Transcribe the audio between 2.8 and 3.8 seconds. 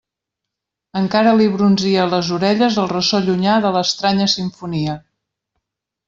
el ressò llunyà de